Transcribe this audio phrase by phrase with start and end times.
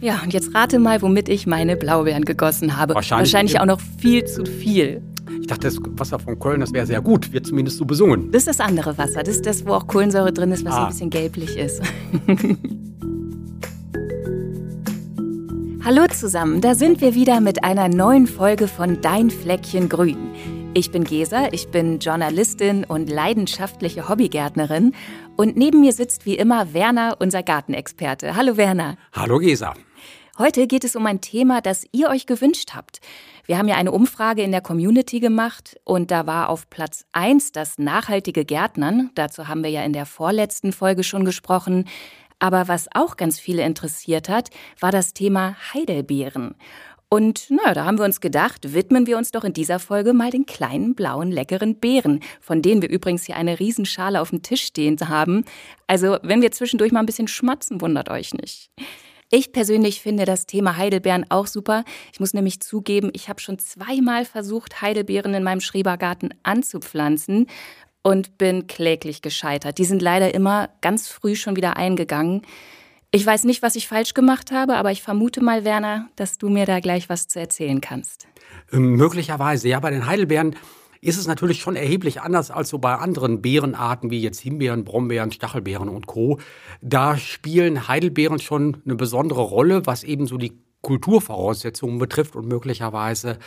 [0.00, 2.94] Ja, und jetzt rate mal, womit ich meine Blaubeeren gegossen habe.
[2.94, 5.02] Wahrscheinlich, Wahrscheinlich auch noch viel zu viel.
[5.40, 8.30] Ich dachte, das Wasser von Köln, das wäre sehr gut, wird zumindest so besungen.
[8.30, 9.22] Das ist das andere Wasser.
[9.24, 10.82] Das ist das, wo auch Kohlensäure drin ist, was Ah.
[10.84, 11.82] ein bisschen gelblich ist.
[15.84, 20.18] Hallo zusammen, da sind wir wieder mit einer neuen Folge von Dein Fleckchen Grün.
[20.74, 24.92] Ich bin Gesa, ich bin Journalistin und leidenschaftliche Hobbygärtnerin.
[25.36, 28.36] Und neben mir sitzt wie immer Werner, unser Gartenexperte.
[28.36, 28.96] Hallo Werner.
[29.12, 29.72] Hallo Gesa.
[30.38, 33.00] Heute geht es um ein Thema, das ihr euch gewünscht habt.
[33.46, 37.50] Wir haben ja eine Umfrage in der Community gemacht und da war auf Platz 1
[37.50, 39.10] das nachhaltige Gärtnern.
[39.16, 41.88] Dazu haben wir ja in der vorletzten Folge schon gesprochen.
[42.38, 46.54] Aber was auch ganz viele interessiert hat, war das Thema Heidelbeeren.
[47.08, 50.30] Und na, da haben wir uns gedacht, widmen wir uns doch in dieser Folge mal
[50.30, 54.62] den kleinen, blauen, leckeren Beeren, von denen wir übrigens hier eine Riesenschale auf dem Tisch
[54.62, 55.44] stehen haben.
[55.88, 58.70] Also, wenn wir zwischendurch mal ein bisschen schmatzen, wundert euch nicht.
[59.30, 61.84] Ich persönlich finde das Thema Heidelbeeren auch super.
[62.12, 67.46] Ich muss nämlich zugeben, ich habe schon zweimal versucht, Heidelbeeren in meinem Schrebergarten anzupflanzen
[68.02, 69.76] und bin kläglich gescheitert.
[69.76, 72.40] Die sind leider immer ganz früh schon wieder eingegangen.
[73.10, 76.48] Ich weiß nicht, was ich falsch gemacht habe, aber ich vermute mal, Werner, dass du
[76.48, 78.28] mir da gleich was zu erzählen kannst.
[78.72, 80.56] Ähm, möglicherweise, ja, bei den Heidelbeeren
[81.00, 85.32] ist es natürlich schon erheblich anders als so bei anderen Beerenarten wie jetzt Himbeeren, Brombeeren,
[85.32, 86.38] Stachelbeeren und Co.
[86.80, 93.38] Da spielen Heidelbeeren schon eine besondere Rolle, was eben so die Kulturvoraussetzungen betrifft und möglicherweise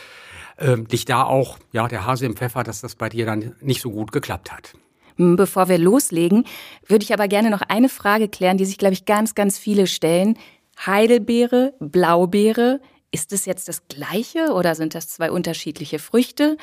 [0.58, 3.80] ähm, liegt da auch ja, der Hase im Pfeffer, dass das bei dir dann nicht
[3.80, 4.74] so gut geklappt hat.
[5.16, 6.44] Hm, Bevor wir loslegen,
[6.86, 9.86] würde ich aber gerne noch eine Frage klären, die sich, glaube ich, ganz, ganz viele
[9.86, 10.38] stellen.
[10.86, 12.80] Heidelbeere, Blaubeere,
[13.10, 16.56] ist es jetzt das gleiche oder sind das zwei unterschiedliche Früchte?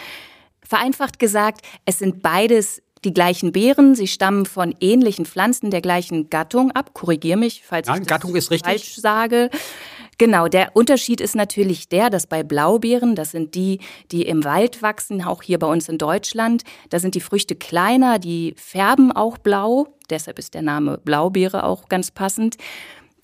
[0.70, 6.30] Vereinfacht gesagt, es sind beides die gleichen Beeren, sie stammen von ähnlichen Pflanzen der gleichen
[6.30, 6.94] Gattung ab.
[6.94, 8.70] Korrigier mich, falls Nein, ich Gattung ist richtig.
[8.70, 9.50] falsch sage.
[10.20, 13.80] Genau, der Unterschied ist natürlich der, dass bei Blaubeeren, das sind die,
[14.11, 18.20] die im Wald wachsen, auch hier bei uns in Deutschland, da sind die Früchte kleiner,
[18.20, 22.58] die färben auch blau, deshalb ist der Name Blaubeere auch ganz passend.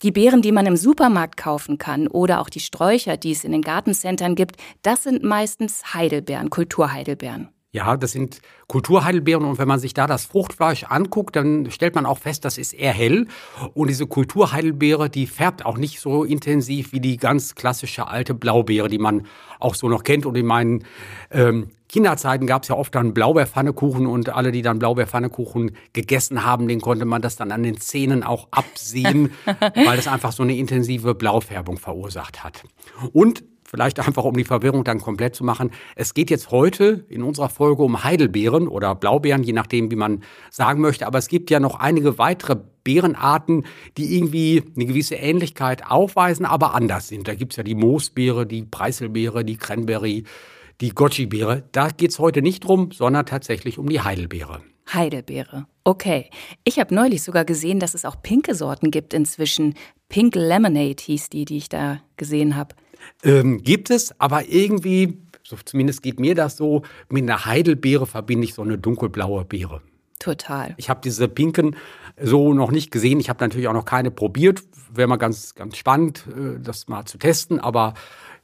[0.05, 3.51] Die Beeren, die man im Supermarkt kaufen kann oder auch die Sträucher, die es in
[3.51, 7.49] den Gartencentern gibt, das sind meistens Heidelbeeren, Kulturheidelbeeren.
[7.71, 12.05] Ja, das sind Kulturheidelbeeren und wenn man sich da das Fruchtfleisch anguckt, dann stellt man
[12.05, 13.25] auch fest, das ist eher hell
[13.73, 18.89] und diese Kulturheidelbeere, die färbt auch nicht so intensiv wie die ganz klassische alte Blaubeere,
[18.89, 19.25] die man
[19.59, 20.85] auch so noch kennt und in meinen
[21.31, 26.67] ähm, Kinderzeiten gab es ja oft dann Blaubeerpfannekuchen und alle, die dann Blaubeerpfannekuchen gegessen haben,
[26.67, 30.55] den konnte man das dann an den Zähnen auch absehen, weil es einfach so eine
[30.55, 32.63] intensive Blaufärbung verursacht hat.
[33.13, 35.71] Und vielleicht einfach um die Verwirrung dann komplett zu machen.
[35.95, 40.23] Es geht jetzt heute in unserer Folge um Heidelbeeren oder Blaubeeren, je nachdem, wie man
[40.51, 41.05] sagen möchte.
[41.07, 43.65] Aber es gibt ja noch einige weitere Beerenarten,
[43.97, 47.27] die irgendwie eine gewisse Ähnlichkeit aufweisen, aber anders sind.
[47.27, 50.23] Da gibt's ja die Moosbeere, die Preiselbeere, die Cranberry,
[50.81, 51.63] die Goji-Beere.
[51.71, 54.61] Da geht's heute nicht drum, sondern tatsächlich um die Heidelbeere.
[54.93, 55.67] Heidelbeere.
[55.83, 56.29] Okay.
[56.63, 59.73] Ich habe neulich sogar gesehen, dass es auch pinke Sorten gibt inzwischen.
[60.09, 62.75] Pink Lemonade hieß die, die ich da gesehen habe.
[63.23, 68.45] Ähm, gibt es, aber irgendwie, so zumindest geht mir das so, mit einer Heidelbeere verbinde
[68.45, 69.81] ich so eine dunkelblaue Beere.
[70.19, 70.73] Total.
[70.77, 71.75] Ich habe diese pinken
[72.19, 73.19] so noch nicht gesehen.
[73.19, 74.63] Ich habe natürlich auch noch keine probiert.
[74.93, 77.59] Wäre mal ganz, ganz spannend, äh, das mal zu testen.
[77.59, 77.93] Aber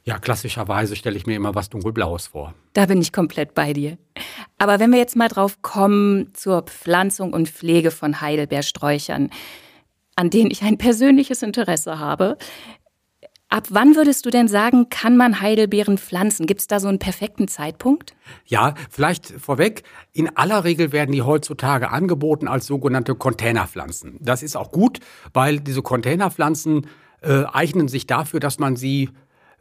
[0.04, 2.54] ja, klassischerweise stelle ich mir immer was dunkelblaues vor.
[2.72, 3.98] Da bin ich komplett bei dir.
[4.58, 9.30] Aber wenn wir jetzt mal drauf kommen zur Pflanzung und Pflege von Heidelbeersträuchern,
[10.16, 12.36] an denen ich ein persönliches Interesse habe,
[13.48, 16.46] ab wann würdest du denn sagen, kann man Heidelbeeren pflanzen?
[16.46, 18.14] Gibt es da so einen perfekten Zeitpunkt?
[18.46, 19.84] Ja, vielleicht vorweg.
[20.12, 24.16] In aller Regel werden die heutzutage angeboten als sogenannte Containerpflanzen.
[24.20, 24.98] Das ist auch gut,
[25.32, 26.88] weil diese Containerpflanzen
[27.20, 29.10] äh, eignen sich dafür, dass man sie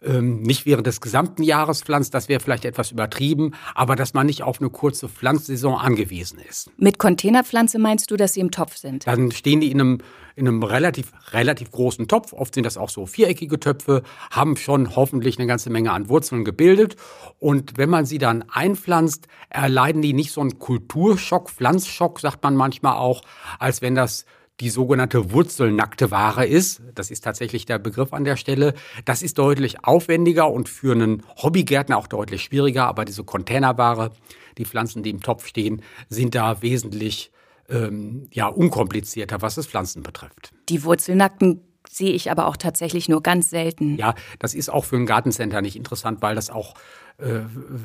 [0.04, 4.26] ähm, nicht während des gesamten Jahres pflanzt, das wäre vielleicht etwas übertrieben, aber dass man
[4.26, 6.72] nicht auf eine kurze Pflanzsaison angewiesen ist.
[6.78, 9.06] Mit Containerpflanze meinst du, dass sie im Topf sind?
[9.06, 9.98] Dann stehen die in einem,
[10.36, 12.34] in einem relativ, relativ großen Topf.
[12.34, 16.46] Oft sind das auch so viereckige Töpfe, haben schon hoffentlich eine ganze Menge an Wurzeln
[16.46, 16.96] gebildet.
[17.40, 22.56] Und wenn man sie dann einpflanzt, erleiden die nicht so einen Kulturschock, Pflanzschock, sagt man
[22.56, 23.22] manchmal auch,
[23.60, 24.26] als wenn das
[24.62, 26.82] die sogenannte wurzelnackte Ware ist.
[26.94, 28.76] Das ist tatsächlich der Begriff an der Stelle.
[29.06, 32.86] Das ist deutlich aufwendiger und für einen Hobbygärtner auch deutlich schwieriger.
[32.86, 34.12] Aber diese Containerware,
[34.60, 37.32] die Pflanzen, die im Topf stehen, sind da wesentlich
[37.70, 40.54] ähm, ja, unkomplizierter, was das Pflanzen betrifft.
[40.70, 43.98] Die Wurzelnackten sehe ich aber auch tatsächlich nur ganz selten.
[43.98, 46.76] Ja, das ist auch für ein Gartencenter nicht interessant, weil das auch
[47.18, 47.42] äh,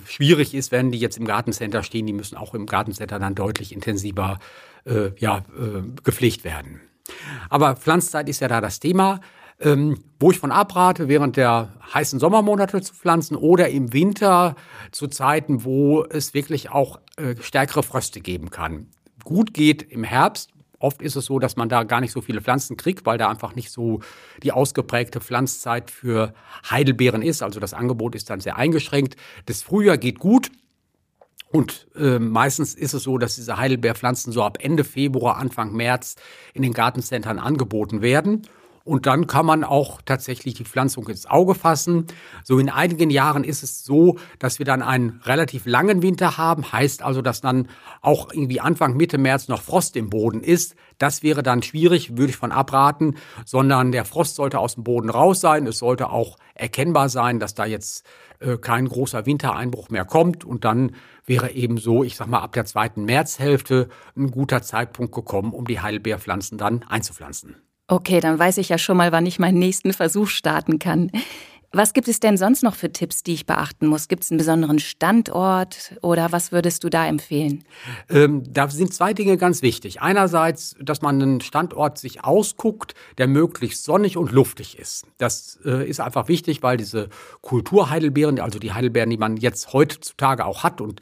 [0.06, 2.06] schwierig ist, wenn die jetzt im Gartencenter stehen.
[2.06, 4.38] Die müssen auch im Gartencenter dann deutlich intensiver
[4.84, 6.81] äh, ja, äh, gepflegt werden.
[7.50, 9.20] Aber Pflanzzeit ist ja da das Thema.
[9.58, 14.54] Ähm, wo ich von abrate, während der heißen Sommermonate zu pflanzen oder im Winter
[14.90, 18.88] zu Zeiten, wo es wirklich auch äh, stärkere Fröste geben kann.
[19.25, 20.50] Gut geht im Herbst.
[20.78, 23.28] Oft ist es so, dass man da gar nicht so viele Pflanzen kriegt, weil da
[23.28, 24.00] einfach nicht so
[24.43, 26.34] die ausgeprägte Pflanzzeit für
[26.70, 27.43] Heidelbeeren ist.
[27.43, 29.17] Also das Angebot ist dann sehr eingeschränkt.
[29.46, 30.50] Das Frühjahr geht gut.
[31.50, 36.17] Und äh, meistens ist es so, dass diese Heidelbeerpflanzen so ab Ende Februar, Anfang März
[36.55, 38.43] in den Gartencentern angeboten werden.
[38.87, 42.06] Und dann kann man auch tatsächlich die Pflanzung ins Auge fassen.
[42.44, 46.71] So in einigen Jahren ist es so, dass wir dann einen relativ langen Winter haben.
[46.71, 47.69] Heißt also, dass dann
[48.00, 50.77] auch irgendwie Anfang, Mitte März noch Frost im Boden ist.
[50.99, 55.11] Das wäre dann schwierig, würde ich von abraten, sondern der Frost sollte aus dem Boden
[55.11, 55.67] raus sein.
[55.67, 58.06] Es sollte auch erkennbar sein, dass da jetzt
[58.38, 60.44] äh, kein großer Wintereinbruch mehr kommt.
[60.44, 60.93] Und dann
[61.25, 65.67] wäre eben so, ich sag mal, ab der zweiten Märzhälfte ein guter Zeitpunkt gekommen, um
[65.67, 67.65] die Heidelbeerpflanzen dann einzupflanzen.
[67.88, 71.11] Okay, dann weiß ich ja schon mal, wann ich meinen nächsten Versuch starten kann.
[71.73, 74.09] Was gibt es denn sonst noch für Tipps, die ich beachten muss?
[74.09, 77.65] Gibt es einen besonderen Standort oder was würdest du da empfehlen?
[78.09, 80.00] Ähm, da sind zwei Dinge ganz wichtig.
[80.00, 85.06] Einerseits, dass man einen Standort sich ausguckt, der möglichst sonnig und luftig ist.
[85.19, 87.09] Das äh, ist einfach wichtig, weil diese
[87.43, 91.00] Kulturheidelbeeren, also die Heidelbeeren, die man jetzt heutzutage auch hat und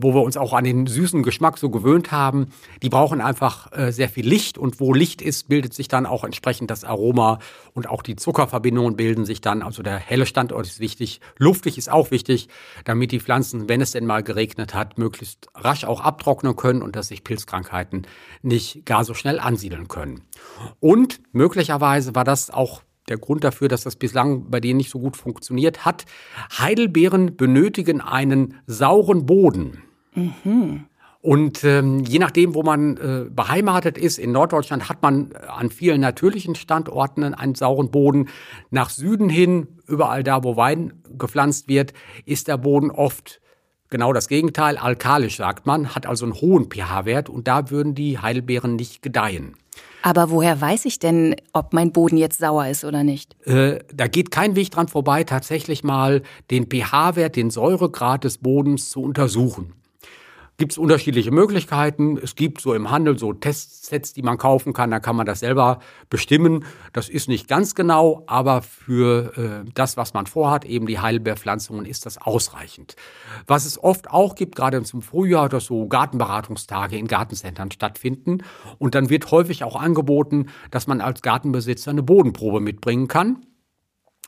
[0.00, 2.48] wo wir uns auch an den süßen Geschmack so gewöhnt haben,
[2.82, 6.24] die brauchen einfach äh, sehr viel Licht und wo Licht ist, bildet sich dann auch
[6.24, 7.38] entsprechend das Aroma
[7.74, 9.62] und auch die Zuckerverbindungen bilden sich dann.
[9.62, 11.20] Also der helle Standort ist wichtig.
[11.36, 12.48] Luftig ist auch wichtig,
[12.84, 16.96] damit die Pflanzen, wenn es denn mal geregnet hat, möglichst rasch auch abtrocknen können und
[16.96, 18.06] dass sich Pilzkrankheiten
[18.42, 20.22] nicht gar so schnell ansiedeln können.
[20.80, 24.98] Und möglicherweise war das auch der Grund dafür, dass das bislang bei denen nicht so
[24.98, 26.04] gut funktioniert hat.
[26.58, 29.82] Heidelbeeren benötigen einen sauren Boden.
[30.14, 30.86] Mhm.
[31.20, 36.00] Und ähm, je nachdem, wo man äh, beheimatet ist, in Norddeutschland hat man an vielen
[36.00, 38.28] natürlichen Standorten einen sauren Boden.
[38.70, 41.94] Nach Süden hin, überall da, wo Wein gepflanzt wird,
[42.26, 43.40] ist der Boden oft
[43.90, 48.18] genau das Gegenteil, alkalisch sagt man, hat also einen hohen pH-Wert und da würden die
[48.18, 49.56] Heidelbeeren nicht gedeihen.
[50.06, 53.34] Aber woher weiß ich denn, ob mein Boden jetzt sauer ist oder nicht?
[53.44, 56.22] Äh, da geht kein Weg dran vorbei, tatsächlich mal
[56.52, 59.72] den pH-Wert, den Säuregrad des Bodens zu untersuchen
[60.56, 62.16] gibt es unterschiedliche Möglichkeiten.
[62.16, 64.90] Es gibt so im Handel so Testsets, die man kaufen kann.
[64.90, 66.64] Da kann man das selber bestimmen.
[66.92, 71.84] Das ist nicht ganz genau, aber für äh, das, was man vorhat, eben die Heidelbeerpflanzungen,
[71.84, 72.96] ist das ausreichend.
[73.46, 78.38] Was es oft auch gibt, gerade zum Frühjahr, dass so Gartenberatungstage in Gartencentern stattfinden.
[78.78, 83.44] Und dann wird häufig auch angeboten, dass man als Gartenbesitzer eine Bodenprobe mitbringen kann.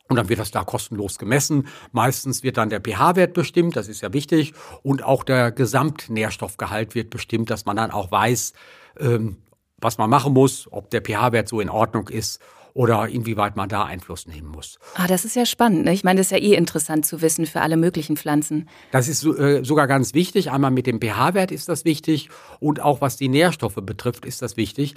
[0.08, 1.68] Und dann wird das da kostenlos gemessen.
[1.92, 4.54] Meistens wird dann der pH-Wert bestimmt, das ist ja wichtig.
[4.82, 8.54] Und auch der Gesamtnährstoffgehalt wird bestimmt, dass man dann auch weiß,
[9.00, 9.36] ähm,
[9.80, 12.40] was man machen muss, ob der pH-Wert so in Ordnung ist
[12.74, 14.78] oder inwieweit man da Einfluss nehmen muss.
[14.94, 15.84] Ah, das ist ja spannend.
[15.84, 15.92] Ne?
[15.92, 18.68] Ich meine, das ist ja eh interessant zu wissen für alle möglichen Pflanzen.
[18.92, 20.50] Das ist äh, sogar ganz wichtig.
[20.50, 22.30] Einmal mit dem pH-Wert ist das wichtig
[22.60, 24.94] und auch was die Nährstoffe betrifft, ist das wichtig.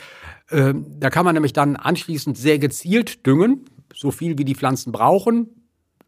[0.52, 4.92] Ähm, da kann man nämlich dann anschließend sehr gezielt düngen so viel wie die Pflanzen
[4.92, 5.62] brauchen.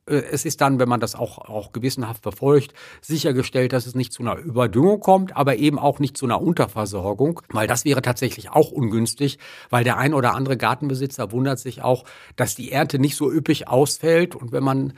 [0.05, 4.13] Äh, es ist dann, wenn man das auch, auch gewissenhaft verfolgt, sichergestellt, dass es nicht
[4.13, 8.51] zu einer Überdüngung kommt, aber eben auch nicht zu einer Unterversorgung, weil das wäre tatsächlich
[8.51, 9.39] auch ungünstig,
[9.69, 12.03] weil der ein oder andere Gartenbesitzer wundert sich auch,
[12.35, 14.93] dass die Ernte nicht so üppig ausfällt und wenn man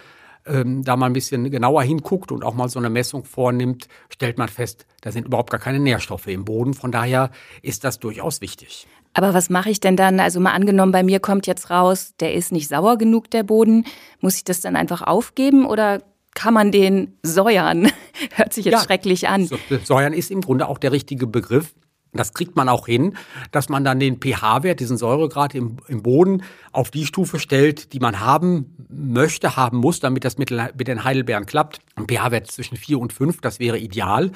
[0.46, 4.38] ähm, da mal ein bisschen genauer hinguckt und auch mal so eine Messung vornimmt, stellt
[4.38, 6.74] man fest, da sind überhaupt gar keine Nährstoffe im Boden.
[6.74, 8.88] Von daher ist das durchaus wichtig.
[9.16, 10.20] Aber was mache ich denn dann?
[10.20, 13.86] Also mal angenommen, bei mir kommt jetzt raus, der ist nicht sauer genug, der Boden.
[14.20, 16.04] Muss ich das dann einfach aufgeben oder
[16.36, 17.90] kann man den säuern?
[18.36, 19.50] Hört sich jetzt ja, schrecklich an.
[19.86, 21.74] Säuern ist im Grunde auch der richtige Begriff.
[22.18, 23.16] Das kriegt man auch hin,
[23.52, 28.00] dass man dann den pH-Wert, diesen Säuregrad im, im, Boden auf die Stufe stellt, die
[28.00, 31.80] man haben möchte, haben muss, damit das mit, mit den Heidelbeeren klappt.
[31.96, 34.32] Ein pH-Wert zwischen 4 und 5, das wäre ideal.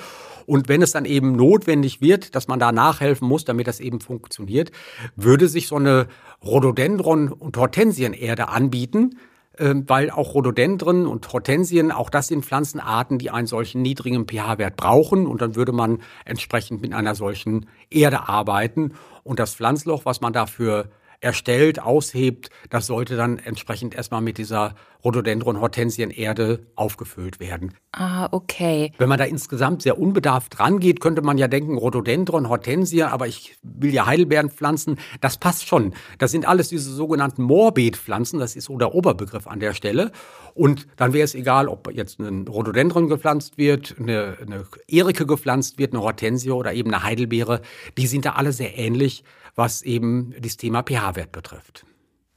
[0.46, 4.02] Und wenn es dann eben notwendig wird, dass man da nachhelfen muss, damit das eben
[4.02, 4.72] funktioniert,
[5.16, 6.08] würde sich so eine
[6.44, 9.18] Rhododendron- und Hortensienerde anbieten,
[9.60, 15.28] weil auch Rhododendren und Hortensien, auch das sind Pflanzenarten, die einen solchen niedrigen pH-Wert brauchen.
[15.28, 18.94] Und dann würde man entsprechend mit einer solchen Erde arbeiten.
[19.24, 20.90] Und das Pflanzloch, was man dafür
[21.22, 27.74] erstellt, aushebt, das sollte dann entsprechend erstmal mit dieser Rhododendron Hortensien Erde aufgefüllt werden.
[27.92, 28.92] Ah, okay.
[28.98, 33.58] Wenn man da insgesamt sehr unbedarft rangeht, könnte man ja denken, Rhododendron, Hortensie, aber ich
[33.64, 35.00] will ja Heidelbeeren pflanzen.
[35.22, 35.94] Das passt schon.
[36.18, 38.40] Das sind alles diese sogenannten Morbidpflanzen.
[38.40, 40.12] Das ist so der Oberbegriff an der Stelle.
[40.54, 45.78] Und dann wäre es egal, ob jetzt ein Rhododendron gepflanzt wird, eine, eine Erike gepflanzt
[45.78, 47.62] wird, eine Hortensie oder eben eine Heidelbeere.
[47.98, 49.24] Die sind da alle sehr ähnlich,
[49.56, 51.86] was eben das Thema pH-Wert betrifft.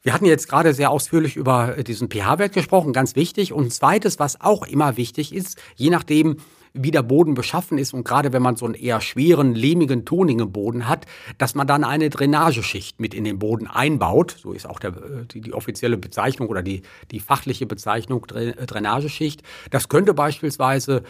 [0.03, 3.53] Wir hatten jetzt gerade sehr ausführlich über diesen pH-Wert gesprochen, ganz wichtig.
[3.53, 6.39] Und zweites, was auch immer wichtig ist, je nachdem,
[6.75, 10.51] wie der Boden beschaffen ist und gerade wenn man so einen eher schweren, lehmigen, tonigen
[10.53, 11.07] Boden hat,
[11.39, 14.37] dass man dann eine Drainageschicht mit in den Boden einbaut.
[14.41, 19.43] So ist auch der, die, die offizielle Bezeichnung oder die, die fachliche Bezeichnung Drainageschicht.
[19.71, 21.03] Das könnte beispielsweise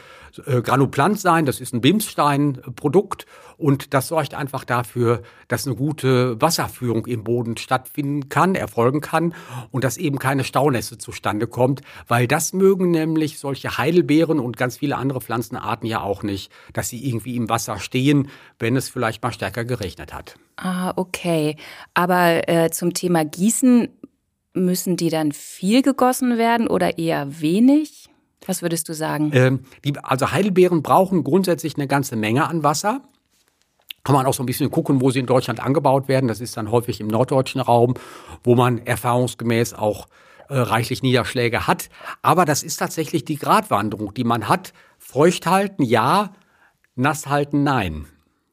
[0.47, 3.27] äh, Granuplant sein, das ist ein Bimsstein-Produkt
[3.63, 9.35] und das sorgt einfach dafür, dass eine gute Wasserführung im Boden stattfinden kann, erfolgen kann
[9.71, 14.79] und dass eben keine Staunässe zustande kommt, weil das mögen nämlich solche Heidelbeeren und ganz
[14.79, 18.29] viele andere Pflanzenarten ja auch nicht, dass sie irgendwie im Wasser stehen,
[18.59, 20.37] wenn es vielleicht mal stärker geregnet hat.
[20.57, 21.57] Ah, okay.
[21.95, 23.89] Aber äh, zum Thema Gießen,
[24.55, 28.09] müssen die dann viel gegossen werden oder eher wenig?
[28.47, 29.31] Was würdest du sagen?
[29.35, 33.03] Ähm, die, also Heidelbeeren brauchen grundsätzlich eine ganze Menge an Wasser
[34.05, 36.29] kann man auch so ein bisschen gucken, wo sie in Deutschland angebaut werden.
[36.29, 37.95] Das ist dann häufig im norddeutschen Raum,
[38.43, 40.07] wo man erfahrungsgemäß auch
[40.49, 41.89] äh, reichlich Niederschläge hat.
[42.21, 44.73] Aber das ist tatsächlich die Gratwanderung, die man hat.
[44.99, 46.33] Feucht halten, ja.
[46.95, 48.07] Nass halten, nein.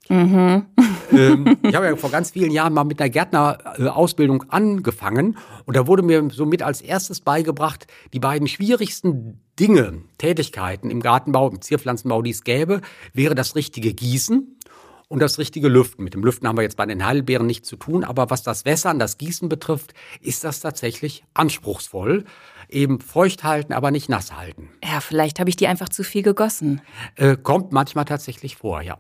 [0.08, 0.66] Mhm.
[1.12, 5.86] ähm, ich habe ja vor ganz vielen Jahren mal mit einer Gärtnerausbildung angefangen und da
[5.86, 12.24] wurde mir somit als erstes beigebracht, die beiden schwierigsten Dinge, Tätigkeiten im Gartenbau, im Zierpflanzenbau,
[12.24, 12.82] die es gäbe,
[13.14, 14.59] wäre das richtige Gießen
[15.10, 16.04] und das richtige Lüften.
[16.04, 18.64] Mit dem Lüften haben wir jetzt bei den Heidelbeeren nichts zu tun, aber was das
[18.64, 22.24] Wässern, das Gießen betrifft, ist das tatsächlich anspruchsvoll.
[22.70, 24.70] Eben feucht halten, aber nicht nass halten.
[24.84, 26.82] Ja, vielleicht habe ich die einfach zu viel gegossen.
[27.16, 29.00] Äh, kommt manchmal tatsächlich vor, ja.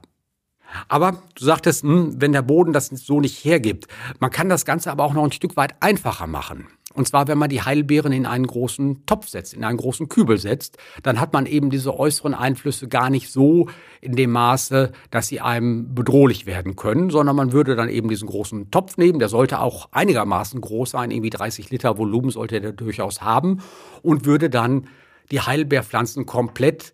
[0.87, 3.87] Aber du sagtest, hm, wenn der Boden das so nicht hergibt,
[4.19, 6.67] man kann das Ganze aber auch noch ein Stück weit einfacher machen.
[6.95, 10.39] Und zwar, wenn man die Heidelbeeren in einen großen Topf setzt, in einen großen Kübel
[10.39, 13.69] setzt, dann hat man eben diese äußeren Einflüsse gar nicht so
[14.01, 18.27] in dem Maße, dass sie einem bedrohlich werden können, sondern man würde dann eben diesen
[18.27, 22.71] großen Topf nehmen, der sollte auch einigermaßen groß sein, irgendwie 30 Liter Volumen sollte der
[22.71, 23.61] durchaus haben
[24.01, 24.87] und würde dann
[25.31, 26.93] die Heidelbeerpflanzen komplett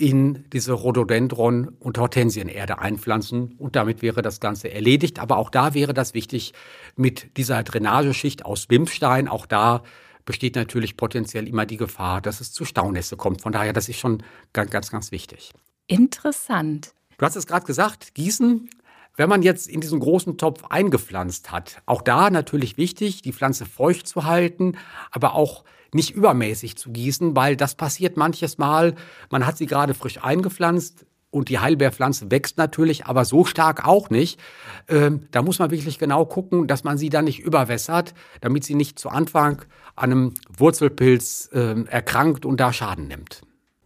[0.00, 5.18] in diese Rhododendron- und Hortensienerde einpflanzen und damit wäre das Ganze erledigt.
[5.18, 6.54] Aber auch da wäre das wichtig
[6.96, 9.28] mit dieser Drainageschicht aus Bimstein.
[9.28, 9.82] Auch da
[10.24, 13.42] besteht natürlich potenziell immer die Gefahr, dass es zu Staunässe kommt.
[13.42, 14.22] Von daher, das ist schon
[14.54, 15.52] ganz, ganz, ganz wichtig.
[15.86, 16.94] Interessant.
[17.18, 18.70] Du hast es gerade gesagt, Gießen.
[19.16, 23.66] Wenn man jetzt in diesen großen Topf eingepflanzt hat, auch da natürlich wichtig, die Pflanze
[23.66, 24.76] feucht zu halten,
[25.10, 28.94] aber auch nicht übermäßig zu gießen, weil das passiert manches Mal.
[29.30, 34.10] Man hat sie gerade frisch eingepflanzt, und die Heidelbeerpflanze wächst natürlich, aber so stark auch
[34.10, 34.40] nicht.
[34.88, 38.74] Ähm, da muss man wirklich genau gucken, dass man sie dann nicht überwässert, damit sie
[38.74, 39.62] nicht zu Anfang
[39.96, 43.42] an einem Wurzelpilz äh, erkrankt und da Schaden nimmt.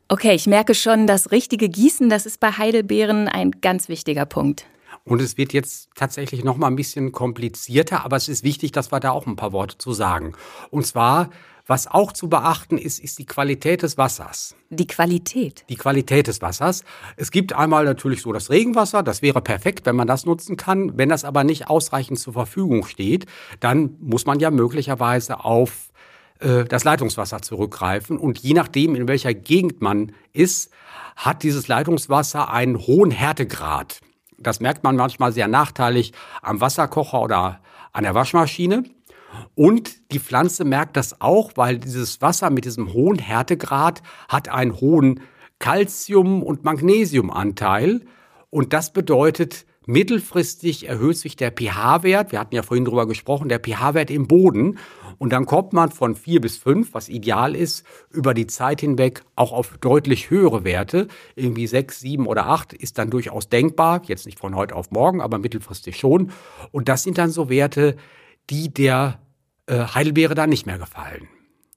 [0.08, 4.66] Okay, ich merke schon, das richtige Gießen, das ist bei Heidelbeeren ein ganz wichtiger Punkt.
[5.04, 8.90] Und es wird jetzt tatsächlich noch mal ein bisschen komplizierter, aber es ist wichtig, dass
[8.90, 10.34] wir da auch ein paar Worte zu sagen.
[10.70, 11.30] Und zwar
[11.66, 14.54] was auch zu beachten ist, ist die Qualität des Wassers.
[14.68, 15.64] Die Qualität?
[15.70, 16.84] Die Qualität des Wassers.
[17.16, 20.98] Es gibt einmal natürlich so das Regenwasser, das wäre perfekt, wenn man das nutzen kann.
[20.98, 23.24] Wenn das aber nicht ausreichend zur Verfügung steht,
[23.60, 25.90] dann muss man ja möglicherweise auf
[26.40, 28.18] äh, das Leitungswasser zurückgreifen.
[28.18, 30.70] Und je nachdem, in welcher Gegend man ist,
[31.16, 34.00] hat dieses Leitungswasser einen hohen Härtegrad.
[34.38, 36.12] Das merkt man manchmal sehr nachteilig
[36.42, 37.60] am Wasserkocher oder
[37.92, 38.84] an der Waschmaschine.
[39.54, 44.80] Und die Pflanze merkt das auch, weil dieses Wasser mit diesem hohen Härtegrad hat einen
[44.80, 45.20] hohen
[45.58, 48.02] Calcium- und Magnesiumanteil.
[48.50, 52.32] Und das bedeutet, mittelfristig erhöht sich der pH-Wert.
[52.32, 54.78] Wir hatten ja vorhin drüber gesprochen, der pH-Wert im Boden.
[55.18, 59.22] Und dann kommt man von vier bis fünf, was ideal ist, über die Zeit hinweg
[59.36, 61.08] auch auf deutlich höhere Werte.
[61.36, 64.02] Irgendwie sechs, sieben oder acht ist dann durchaus denkbar.
[64.06, 66.32] Jetzt nicht von heute auf morgen, aber mittelfristig schon.
[66.72, 67.96] Und das sind dann so Werte,
[68.50, 69.20] die der
[69.66, 71.28] äh, Heidelbeere da nicht mehr gefallen.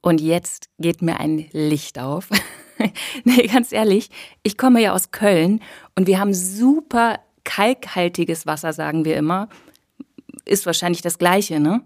[0.01, 2.29] Und jetzt geht mir ein Licht auf.
[3.23, 4.09] nee, ganz ehrlich,
[4.43, 5.61] ich komme ja aus Köln
[5.95, 9.47] und wir haben super kalkhaltiges Wasser, sagen wir immer.
[10.45, 11.81] Ist wahrscheinlich das Gleiche, ne?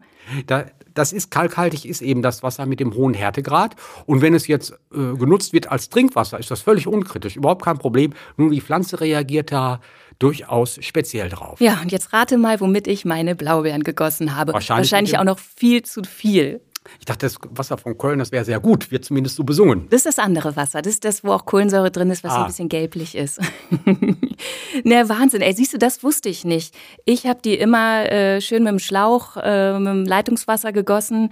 [0.48, 3.76] Da, das ist kalkhaltig, ist eben das Wasser mit dem hohen Härtegrad.
[4.08, 7.78] Und wenn es jetzt äh, genutzt wird als Trinkwasser, ist das völlig unkritisch, überhaupt kein
[7.78, 8.14] Problem.
[8.38, 9.80] Nur die Pflanze reagiert da
[10.20, 11.62] durchaus speziell drauf.
[11.62, 14.54] Ja, und jetzt rate mal, womit ich meine Blaubeeren gegossen habe.
[14.54, 16.62] Wahrscheinlich, Wahrscheinlich auch noch viel zu viel.
[17.00, 19.88] Ich dachte, das Wasser von Köln, das wäre sehr gut, wird zumindest so besungen.
[19.90, 20.82] Das ist das andere Wasser.
[20.82, 22.42] Das ist das, wo auch Kohlensäure drin ist, was ah.
[22.42, 23.40] ein bisschen gelblich ist.
[24.84, 25.42] ne, Wahnsinn.
[25.42, 26.76] Ey, siehst du, das wusste ich nicht.
[27.06, 31.30] Ich habe die immer äh, schön mit dem Schlauch, äh, mit dem Leitungswasser gegossen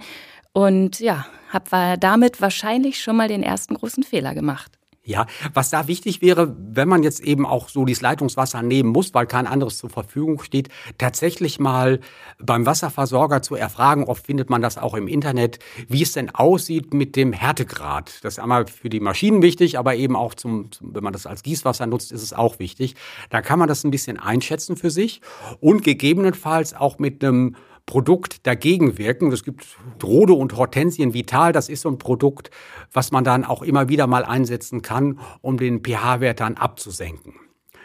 [0.52, 4.79] und ja, habe damit wahrscheinlich schon mal den ersten großen Fehler gemacht.
[5.02, 9.14] Ja, was da wichtig wäre, wenn man jetzt eben auch so dieses Leitungswasser nehmen muss,
[9.14, 12.00] weil kein anderes zur Verfügung steht, tatsächlich mal
[12.38, 16.92] beim Wasserversorger zu erfragen, oft findet man das auch im Internet, wie es denn aussieht
[16.92, 18.22] mit dem Härtegrad.
[18.22, 21.24] Das ist einmal für die Maschinen wichtig, aber eben auch zum, zum wenn man das
[21.24, 22.94] als Gießwasser nutzt, ist es auch wichtig.
[23.30, 25.22] Da kann man das ein bisschen einschätzen für sich
[25.60, 27.56] und gegebenenfalls auch mit einem
[27.90, 29.32] Produkt dagegen wirken.
[29.32, 29.66] Es gibt
[30.00, 32.52] Rode und Hortensien Vital, das ist so ein Produkt,
[32.92, 37.34] was man dann auch immer wieder mal einsetzen kann, um den pH-Wert dann abzusenken.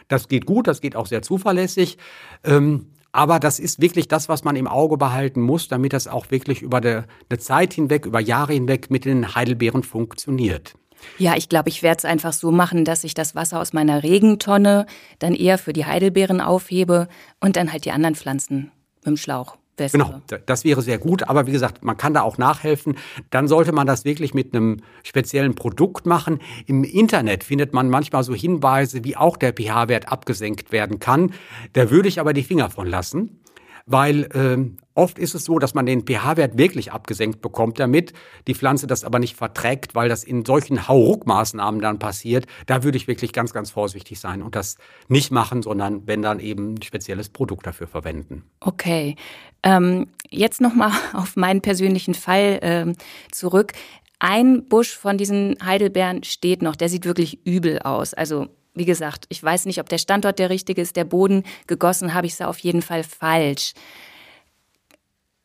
[0.07, 1.97] Das geht gut, das geht auch sehr zuverlässig.
[2.43, 6.29] Ähm, aber das ist wirklich das, was man im Auge behalten muss, damit das auch
[6.29, 7.07] wirklich über eine
[7.39, 10.75] Zeit hinweg, über Jahre hinweg mit den Heidelbeeren funktioniert.
[11.17, 14.03] Ja, ich glaube, ich werde es einfach so machen, dass ich das Wasser aus meiner
[14.03, 14.85] Regentonne
[15.17, 17.07] dann eher für die Heidelbeeren aufhebe
[17.39, 19.57] und dann halt die anderen Pflanzen mit dem Schlauch.
[19.75, 19.97] Beste.
[19.97, 21.23] Genau, das wäre sehr gut.
[21.27, 22.97] Aber wie gesagt, man kann da auch nachhelfen.
[23.29, 26.39] Dann sollte man das wirklich mit einem speziellen Produkt machen.
[26.65, 31.33] Im Internet findet man manchmal so Hinweise, wie auch der pH-Wert abgesenkt werden kann.
[31.73, 33.41] Da würde ich aber die Finger von lassen
[33.85, 38.13] weil ähm, oft ist es so, dass man den pH-Wert wirklich abgesenkt bekommt damit,
[38.47, 42.47] die Pflanze das aber nicht verträgt, weil das in solchen Hauruckmaßnahmen dann passiert.
[42.65, 44.77] Da würde ich wirklich ganz, ganz vorsichtig sein und das
[45.07, 48.43] nicht machen, sondern wenn dann eben ein spezielles Produkt dafür verwenden.
[48.59, 49.15] Okay,
[49.61, 52.95] ähm, jetzt nochmal auf meinen persönlichen Fall ähm,
[53.31, 53.73] zurück.
[54.19, 58.13] Ein Busch von diesen Heidelbeeren steht noch, der sieht wirklich übel aus.
[58.13, 62.13] Also wie gesagt, ich weiß nicht, ob der Standort der richtige ist, der Boden gegossen
[62.13, 63.73] habe ich es auf jeden Fall falsch.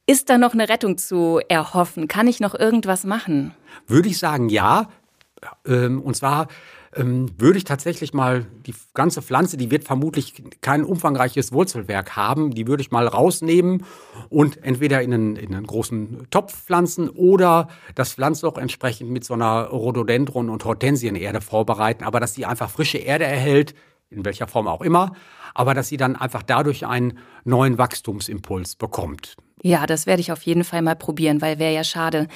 [0.06, 2.08] Ist da noch eine Rettung zu erhoffen?
[2.08, 3.54] Kann ich noch irgendwas machen?
[3.86, 4.88] Würde ich sagen, ja.
[5.64, 6.48] Ähm, und zwar
[6.96, 12.50] ähm, würde ich tatsächlich mal die ganze Pflanze, die wird vermutlich kein umfangreiches Wurzelwerk haben,
[12.50, 13.84] die würde ich mal rausnehmen
[14.28, 19.34] und entweder in einen, in einen großen Topf pflanzen oder das Pflanzloch entsprechend mit so
[19.34, 23.74] einer Rhododendron- und Hortensienerde vorbereiten, aber dass sie einfach frische Erde erhält,
[24.10, 25.12] in welcher Form auch immer,
[25.54, 29.36] aber dass sie dann einfach dadurch einen neuen Wachstumsimpuls bekommt.
[29.62, 32.28] Ja, das werde ich auf jeden Fall mal probieren, weil wäre ja schade,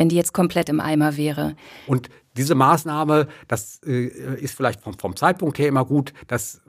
[0.00, 1.56] wenn die jetzt komplett im Eimer wäre.
[1.86, 2.08] Und
[2.38, 4.06] diese Maßnahme, das äh,
[4.40, 6.62] ist vielleicht vom, vom Zeitpunkt her immer gut, das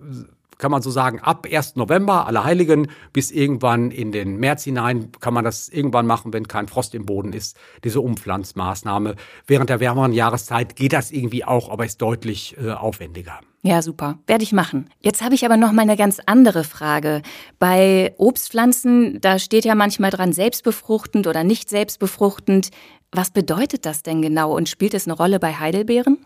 [0.61, 1.75] kann man so sagen, ab 1.
[1.75, 6.67] November, Allerheiligen, bis irgendwann in den März hinein kann man das irgendwann machen, wenn kein
[6.67, 9.15] Frost im Boden ist, diese Umpflanzmaßnahme.
[9.47, 13.39] Während der wärmeren Jahreszeit geht das irgendwie auch, aber ist deutlich äh, aufwendiger.
[13.63, 14.19] Ja, super.
[14.27, 14.89] Werde ich machen.
[15.01, 17.21] Jetzt habe ich aber noch mal eine ganz andere Frage.
[17.59, 22.69] Bei Obstpflanzen, da steht ja manchmal dran selbstbefruchtend oder nicht selbstbefruchtend.
[23.11, 26.25] Was bedeutet das denn genau und spielt es eine Rolle bei Heidelbeeren?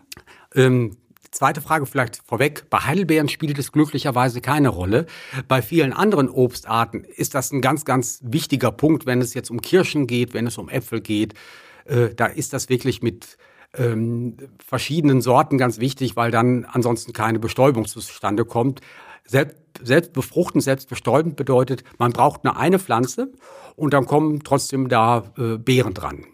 [0.54, 0.96] Ähm,
[1.36, 2.64] Zweite Frage vielleicht vorweg.
[2.70, 5.04] Bei Heidelbeeren spielt es glücklicherweise keine Rolle.
[5.48, 9.60] Bei vielen anderen Obstarten ist das ein ganz, ganz wichtiger Punkt, wenn es jetzt um
[9.60, 11.34] Kirschen geht, wenn es um Äpfel geht.
[11.84, 13.36] Äh, da ist das wirklich mit
[13.76, 18.80] ähm, verschiedenen Sorten ganz wichtig, weil dann ansonsten keine Bestäubung zustande kommt.
[19.26, 23.30] Selbst, selbst befruchten, selbst bestäubend bedeutet, man braucht nur eine Pflanze
[23.74, 26.24] und dann kommen trotzdem da äh, Beeren dran.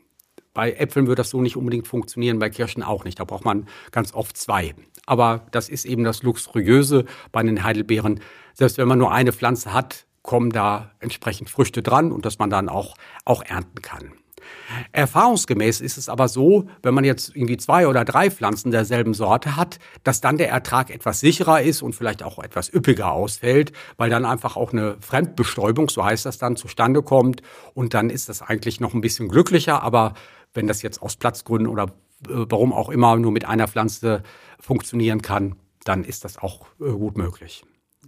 [0.54, 3.18] Bei Äpfeln wird das so nicht unbedingt funktionieren, bei Kirschen auch nicht.
[3.18, 4.74] Da braucht man ganz oft zwei.
[5.06, 8.20] Aber das ist eben das Luxuriöse bei den Heidelbeeren.
[8.54, 12.50] Selbst wenn man nur eine Pflanze hat, kommen da entsprechend Früchte dran und dass man
[12.50, 14.12] dann auch, auch ernten kann.
[14.92, 19.56] Erfahrungsgemäß ist es aber so, wenn man jetzt irgendwie zwei oder drei Pflanzen derselben Sorte
[19.56, 24.10] hat, dass dann der Ertrag etwas sicherer ist und vielleicht auch etwas üppiger ausfällt, weil
[24.10, 27.42] dann einfach auch eine Fremdbestäubung, so heißt das dann, zustande kommt
[27.74, 30.14] und dann ist das eigentlich noch ein bisschen glücklicher, aber
[30.54, 31.84] wenn das jetzt aus Platzgründen oder
[32.28, 34.22] äh, warum auch immer nur mit einer Pflanze
[34.60, 37.64] funktionieren kann, dann ist das auch äh, gut möglich.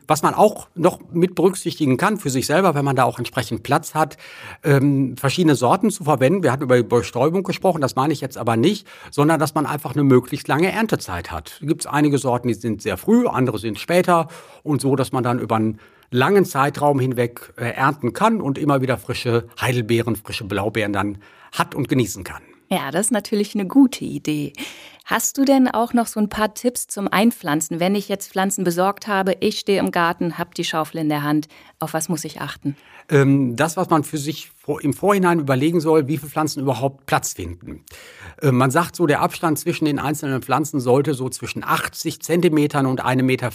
[0.06, 3.62] Was man auch noch mit berücksichtigen kann für sich selber, wenn man da auch entsprechend
[3.62, 4.18] Platz hat,
[4.62, 6.42] ähm, verschiedene Sorten zu verwenden.
[6.42, 9.94] Wir hatten über Bestäubung gesprochen, das meine ich jetzt aber nicht, sondern dass man einfach
[9.94, 11.58] eine möglichst lange Erntezeit hat.
[11.62, 14.28] Gibt es einige Sorten, die sind sehr früh, andere sind später
[14.62, 15.80] und so, dass man dann über einen
[16.10, 21.18] langen Zeitraum hinweg äh, ernten kann und immer wieder frische Heidelbeeren, frische Blaubeeren dann
[21.58, 22.42] hat und genießen kann.
[22.70, 24.52] Ja, das ist natürlich eine gute Idee.
[25.04, 27.78] Hast du denn auch noch so ein paar Tipps zum Einpflanzen?
[27.78, 31.22] Wenn ich jetzt Pflanzen besorgt habe, ich stehe im Garten, habe die Schaufel in der
[31.22, 32.74] Hand, auf was muss ich achten?
[33.10, 37.34] Ähm, das, was man für sich im Vorhinein überlegen soll, wie viele Pflanzen überhaupt Platz
[37.34, 37.84] finden.
[38.40, 42.86] Äh, man sagt so, der Abstand zwischen den einzelnen Pflanzen sollte so zwischen 80 Zentimetern
[42.86, 43.50] und 1,50 Meter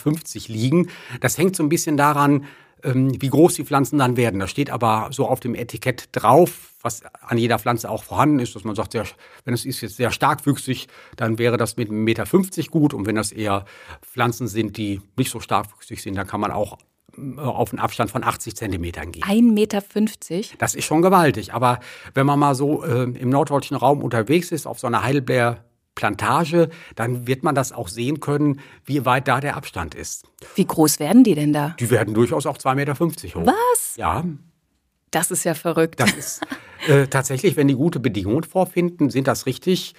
[0.53, 0.89] liegen.
[1.19, 2.45] Das hängt so ein bisschen daran,
[2.83, 4.39] ähm, wie groß die Pflanzen dann werden.
[4.39, 8.55] Das steht aber so auf dem Etikett drauf, was an jeder Pflanze auch vorhanden ist,
[8.55, 10.87] dass man sagt, wenn es ist jetzt sehr starkwüchsig,
[11.17, 12.25] dann wäre das mit 1,50 Meter
[12.69, 13.65] gut und wenn das eher
[14.01, 16.77] Pflanzen sind, die nicht so starkwüchsig sind, dann kann man auch
[17.17, 19.23] äh, auf einen Abstand von 80 Zentimetern gehen.
[19.23, 19.83] 1,50 Meter?
[20.57, 21.53] Das ist schon gewaltig.
[21.53, 21.79] Aber
[22.13, 25.65] wenn man mal so äh, im norddeutschen Raum unterwegs ist, auf so einer Heidelbeer
[25.95, 30.25] Plantage, dann wird man das auch sehen können, wie weit da der Abstand ist.
[30.55, 31.75] Wie groß werden die denn da?
[31.77, 33.45] Die werden durchaus auch 2,50 Meter hoch.
[33.45, 33.97] Was?
[33.97, 34.23] Ja.
[35.11, 35.99] Das ist ja verrückt.
[35.99, 36.41] Das ist
[36.87, 39.93] äh, tatsächlich, wenn die gute Bedingungen vorfinden, sind das richtig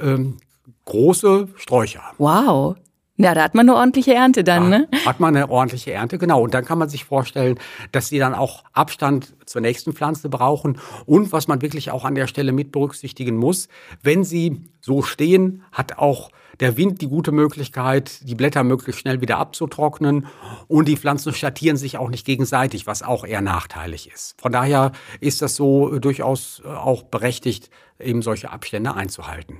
[0.00, 0.38] ähm,
[0.84, 2.02] große Sträucher.
[2.18, 2.76] Wow.
[3.18, 4.88] Ja, da hat man eine ordentliche Ernte dann, ja, ne?
[5.04, 6.42] Hat man eine ordentliche Ernte, genau.
[6.42, 7.58] Und dann kann man sich vorstellen,
[7.92, 10.78] dass sie dann auch Abstand zur nächsten Pflanze brauchen.
[11.04, 13.68] Und was man wirklich auch an der Stelle mit berücksichtigen muss,
[14.02, 19.20] wenn sie so stehen, hat auch der Wind die gute Möglichkeit, die Blätter möglichst schnell
[19.20, 20.26] wieder abzutrocknen.
[20.68, 24.40] Und die Pflanzen schattieren sich auch nicht gegenseitig, was auch eher nachteilig ist.
[24.40, 29.58] Von daher ist das so durchaus auch berechtigt, eben solche Abstände einzuhalten.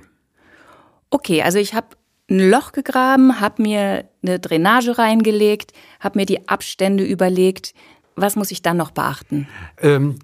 [1.09, 1.87] Okay, also ich habe
[2.29, 7.73] ein Loch gegraben, habe mir eine Drainage reingelegt, habe mir die Abstände überlegt.
[8.15, 9.47] Was muss ich dann noch beachten?
[9.81, 10.19] Ähm,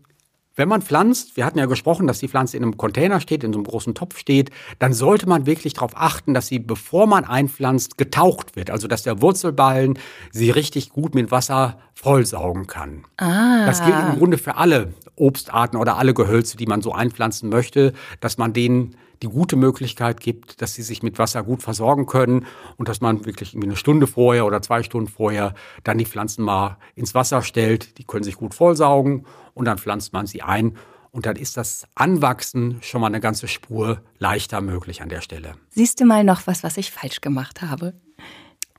[0.60, 3.54] wenn man pflanzt, wir hatten ja gesprochen, dass die Pflanze in einem Container steht, in
[3.54, 7.24] so einem großen Topf steht, dann sollte man wirklich darauf achten, dass sie, bevor man
[7.24, 8.70] einpflanzt, getaucht wird.
[8.70, 9.98] Also dass der Wurzelballen
[10.32, 13.06] sie richtig gut mit Wasser vollsaugen kann.
[13.16, 13.66] Ah.
[13.66, 17.94] Das gilt im Grunde für alle Obstarten oder alle Gehölze, die man so einpflanzen möchte,
[18.20, 22.46] dass man denen die gute Möglichkeit gibt, dass sie sich mit Wasser gut versorgen können
[22.78, 25.54] und dass man wirklich eine Stunde vorher oder zwei Stunden vorher
[25.84, 27.98] dann die Pflanzen mal ins Wasser stellt.
[27.98, 30.78] Die können sich gut vollsaugen und dann pflanzt man sie ein.
[31.12, 35.54] Und dann ist das Anwachsen schon mal eine ganze Spur leichter möglich an der Stelle.
[35.70, 37.94] Siehst du mal noch was, was ich falsch gemacht habe?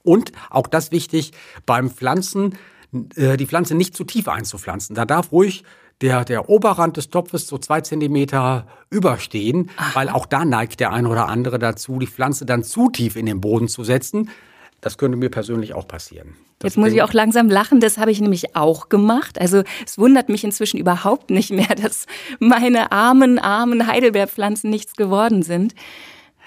[0.03, 1.33] Und auch das wichtig
[1.66, 2.57] beim Pflanzen,
[3.16, 4.94] äh, die Pflanze nicht zu tief einzupflanzen.
[4.94, 5.64] Da darf ruhig
[6.02, 9.94] der, der Oberrand des Topfes so zwei Zentimeter überstehen, Ach.
[9.96, 13.26] weil auch da neigt der eine oder andere dazu, die Pflanze dann zu tief in
[13.26, 14.30] den Boden zu setzen.
[14.80, 16.36] Das könnte mir persönlich auch passieren.
[16.58, 19.40] Das Jetzt muss ich auch langsam lachen, das habe ich nämlich auch gemacht.
[19.40, 22.06] Also es wundert mich inzwischen überhaupt nicht mehr, dass
[22.38, 25.74] meine armen, armen Heidelbeerpflanzen nichts geworden sind.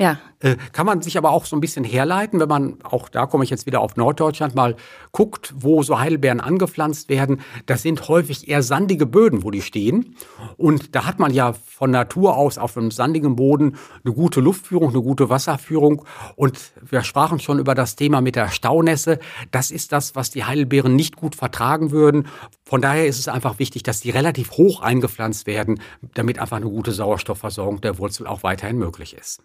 [0.03, 0.17] Ja.
[0.39, 3.45] Äh, kann man sich aber auch so ein bisschen herleiten, wenn man, auch da komme
[3.45, 4.75] ich jetzt wieder auf Norddeutschland, mal
[5.13, 7.39] guckt, wo so Heidelbeeren angepflanzt werden.
[7.67, 10.17] Das sind häufig eher sandige Böden, wo die stehen.
[10.57, 14.89] Und da hat man ja von Natur aus auf einem sandigen Boden eine gute Luftführung,
[14.89, 16.03] eine gute Wasserführung.
[16.35, 19.19] Und wir sprachen schon über das Thema mit der Staunässe.
[19.51, 22.27] Das ist das, was die Heidelbeeren nicht gut vertragen würden.
[22.65, 25.79] Von daher ist es einfach wichtig, dass die relativ hoch eingepflanzt werden,
[26.15, 29.41] damit einfach eine gute Sauerstoffversorgung der Wurzel auch weiterhin möglich ist.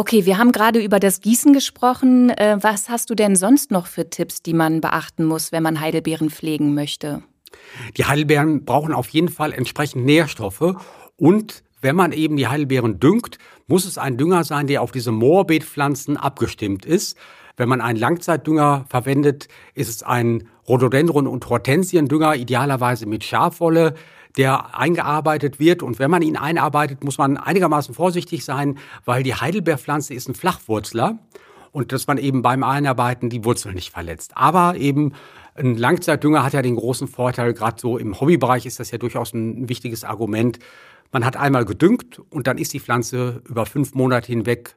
[0.00, 2.30] Okay, wir haben gerade über das Gießen gesprochen.
[2.30, 5.80] Äh, was hast du denn sonst noch für Tipps, die man beachten muss, wenn man
[5.80, 7.24] Heidelbeeren pflegen möchte?
[7.96, 10.76] Die Heidelbeeren brauchen auf jeden Fall entsprechend Nährstoffe
[11.16, 15.10] und wenn man eben die Heidelbeeren düngt, muss es ein Dünger sein, der auf diese
[15.10, 17.18] Moorbeetpflanzen abgestimmt ist.
[17.56, 23.94] Wenn man einen Langzeitdünger verwendet, ist es ein Rhododendron- und Hortensiendünger, idealerweise mit Schafwolle
[24.36, 25.82] der eingearbeitet wird.
[25.82, 30.34] Und wenn man ihn einarbeitet, muss man einigermaßen vorsichtig sein, weil die Heidelbeerpflanze ist ein
[30.34, 31.18] Flachwurzler
[31.72, 34.32] und dass man eben beim Einarbeiten die Wurzel nicht verletzt.
[34.34, 35.12] Aber eben
[35.54, 39.32] ein Langzeitdünger hat ja den großen Vorteil, gerade so im Hobbybereich ist das ja durchaus
[39.32, 40.58] ein wichtiges Argument.
[41.10, 44.76] Man hat einmal gedüngt und dann ist die Pflanze über fünf Monate hinweg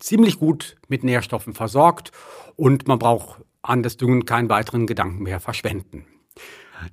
[0.00, 2.12] ziemlich gut mit Nährstoffen versorgt
[2.56, 6.04] und man braucht an das Düngen keinen weiteren Gedanken mehr verschwenden.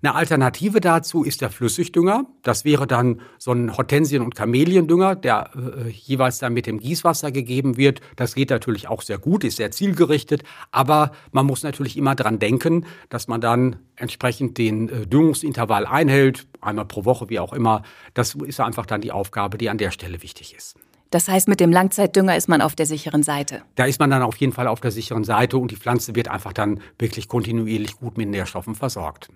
[0.02, 2.26] Eine Alternative dazu ist der Flüssigdünger.
[2.44, 7.32] Das wäre dann so ein Hortensien- und Kameliendünger, der äh, jeweils dann mit dem Gießwasser
[7.32, 8.02] gegeben wird.
[8.16, 12.40] Das geht natürlich auch sehr gut, ist sehr zielgerichtet, aber man muss natürlich immer dran
[12.40, 17.84] denken, dass man dann entsprechend den äh, Düngungsintervall einhält, einmal pro Woche, wie auch immer.
[18.14, 20.76] Das ist einfach dann die Aufgabe, die an der Stelle wichtig ist.
[21.12, 23.62] Das heißt, mit dem Langzeitdünger ist man auf der sicheren Seite.
[23.76, 26.28] Da ist man dann auf jeden Fall auf der sicheren Seite und die Pflanze wird
[26.28, 29.30] einfach dann wirklich kontinuierlich gut mit Nährstoffen versorgt.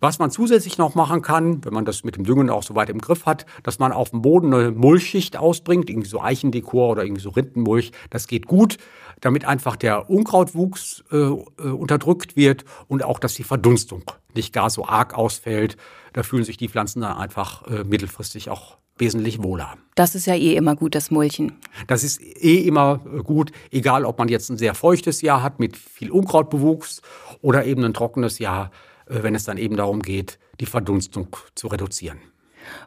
[0.00, 2.88] Was man zusätzlich noch machen kann, wenn man das mit dem Düngen auch so weit
[2.88, 7.04] im Griff hat, dass man auf dem Boden eine Mulchschicht ausbringt, irgendwie so Eichendekor oder
[7.04, 7.92] irgendwie so Rindenmulch.
[8.08, 8.78] Das geht gut,
[9.20, 14.02] damit einfach der Unkrautwuchs äh, äh, unterdrückt wird und auch, dass die Verdunstung
[14.34, 15.76] nicht gar so arg ausfällt.
[16.14, 19.76] Da fühlen sich die Pflanzen dann einfach äh, mittelfristig auch wesentlich wohler.
[19.96, 21.52] Das ist ja eh immer gut, das Mulchen.
[21.86, 25.60] Das ist eh immer äh, gut, egal ob man jetzt ein sehr feuchtes Jahr hat
[25.60, 27.02] mit viel Unkrautbewuchs
[27.42, 28.70] oder eben ein trockenes Jahr
[29.10, 32.18] wenn es dann eben darum geht, die Verdunstung zu reduzieren.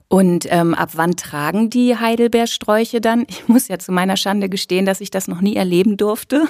[0.08, 3.26] Und ähm, ab wann tragen die Heidelbeersträuche dann?
[3.28, 6.48] Ich muss ja zu meiner Schande gestehen, dass ich das noch nie erleben durfte.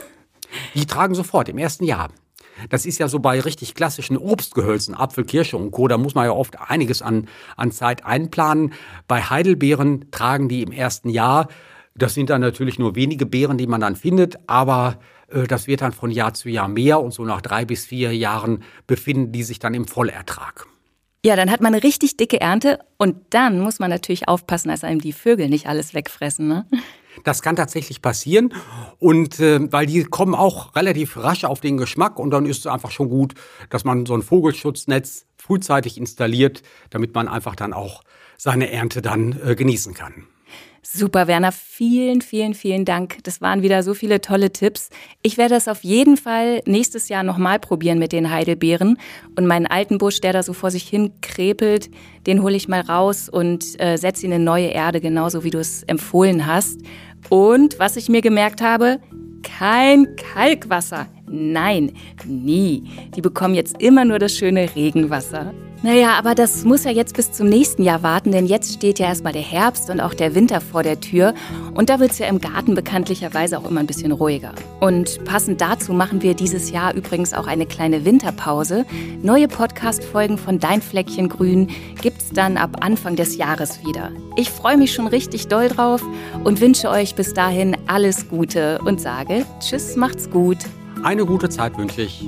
[0.75, 2.09] Die tragen sofort im ersten Jahr.
[2.69, 5.87] Das ist ja so bei richtig klassischen Obstgehölzen, Apfel, Kirsche und Co.
[5.87, 8.73] Da muss man ja oft einiges an, an Zeit einplanen.
[9.07, 11.47] Bei Heidelbeeren tragen die im ersten Jahr.
[11.95, 15.81] Das sind dann natürlich nur wenige Beeren, die man dann findet, aber äh, das wird
[15.81, 19.43] dann von Jahr zu Jahr mehr und so nach drei bis vier Jahren befinden die
[19.43, 20.67] sich dann im Vollertrag.
[21.25, 24.83] Ja, dann hat man eine richtig dicke Ernte und dann muss man natürlich aufpassen, dass
[24.83, 26.49] einem die Vögel nicht alles wegfressen.
[26.49, 26.65] Ne?
[27.23, 28.53] Das kann tatsächlich passieren.
[28.99, 32.67] Und äh, weil die kommen auch relativ rasch auf den Geschmack und dann ist es
[32.67, 33.35] einfach schon gut,
[33.69, 38.03] dass man so ein Vogelschutznetz frühzeitig installiert, damit man einfach dann auch
[38.37, 40.27] seine Ernte dann äh, genießen kann.
[40.85, 41.53] Super, Werner.
[41.53, 43.23] Vielen, vielen, vielen Dank.
[43.23, 44.89] Das waren wieder so viele tolle Tipps.
[45.21, 48.97] Ich werde das auf jeden Fall nächstes Jahr nochmal probieren mit den Heidelbeeren.
[49.37, 51.89] Und meinen alten Busch, der da so vor sich hin krepelt,
[52.27, 55.59] den hole ich mal raus und äh, setze ihn in neue Erde, genauso wie du
[55.59, 56.81] es empfohlen hast.
[57.29, 58.99] Und was ich mir gemerkt habe,
[59.41, 61.07] kein Kalkwasser.
[61.27, 61.93] Nein,
[62.25, 62.83] nie.
[63.15, 65.53] Die bekommen jetzt immer nur das schöne Regenwasser.
[65.83, 69.07] Naja, aber das muss ja jetzt bis zum nächsten Jahr warten, denn jetzt steht ja
[69.07, 71.33] erstmal der Herbst und auch der Winter vor der Tür.
[71.73, 74.53] Und da wird es ja im Garten bekanntlicherweise auch immer ein bisschen ruhiger.
[74.79, 78.85] Und passend dazu machen wir dieses Jahr übrigens auch eine kleine Winterpause.
[79.21, 81.69] Neue Podcast-Folgen von Dein Fleckchen Grün
[82.01, 84.09] gibt's dann ab Anfang des Jahres wieder.
[84.37, 86.01] Ich freue mich schon richtig doll drauf
[86.45, 90.59] und wünsche euch bis dahin alles Gute und sage Tschüss, macht's gut.
[91.03, 92.25] Eine gute Zeit wünsche ich.